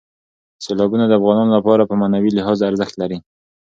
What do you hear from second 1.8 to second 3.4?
په معنوي لحاظ ارزښت لري.